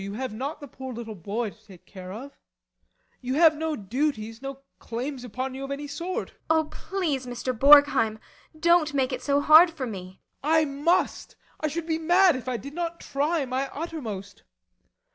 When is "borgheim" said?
7.55-8.17, 10.41-10.57